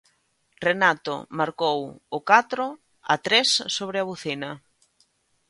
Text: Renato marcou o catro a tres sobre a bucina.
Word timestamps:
Renato 0.67 1.13
marcou 1.39 1.79
o 2.17 2.19
catro 2.31 2.65
a 3.13 3.15
tres 3.25 3.49
sobre 3.75 3.97
a 3.99 4.07
bucina. 4.09 4.49